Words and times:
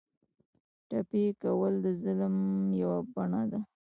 ټپي 0.87 1.23
کول 1.41 1.73
د 1.83 1.85
ظلم 2.01 2.35
یوه 2.81 2.97
بڼه 3.13 3.41
ده. 3.51 3.59